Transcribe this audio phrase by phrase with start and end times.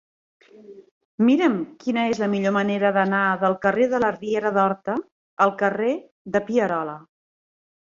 [1.27, 4.99] Mira'm quina és la millor manera d'anar del carrer de la Riera d'Horta
[5.47, 5.95] al carrer
[6.39, 6.99] de Pierola.